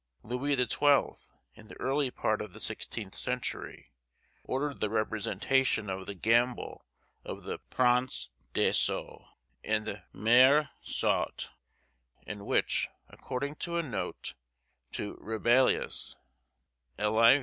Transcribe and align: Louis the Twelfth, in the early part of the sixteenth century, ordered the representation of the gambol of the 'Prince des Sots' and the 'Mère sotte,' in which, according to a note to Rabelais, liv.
Louis 0.23 0.55
the 0.55 0.65
Twelfth, 0.65 1.31
in 1.53 1.67
the 1.67 1.79
early 1.79 2.09
part 2.09 2.41
of 2.41 2.53
the 2.53 2.59
sixteenth 2.59 3.13
century, 3.13 3.91
ordered 4.43 4.79
the 4.79 4.89
representation 4.89 5.91
of 5.91 6.07
the 6.07 6.15
gambol 6.15 6.83
of 7.23 7.43
the 7.43 7.59
'Prince 7.59 8.29
des 8.55 8.73
Sots' 8.73 9.27
and 9.63 9.85
the 9.85 10.01
'Mère 10.11 10.69
sotte,' 10.81 11.49
in 12.25 12.45
which, 12.45 12.87
according 13.09 13.57
to 13.57 13.77
a 13.77 13.83
note 13.83 14.33
to 14.91 15.19
Rabelais, 15.21 16.15
liv. 16.97 17.05